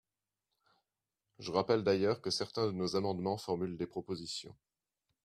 Je 1.37 1.51
rappelle 1.51 1.83
d’ailleurs 1.83 2.21
que 2.21 2.31
certains 2.31 2.65
de 2.65 2.71
nos 2.71 2.95
amendements 2.95 3.37
formulent 3.37 3.77
des 3.77 3.85
propositions. 3.85 4.55